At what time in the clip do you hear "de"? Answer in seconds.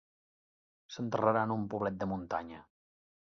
2.01-2.09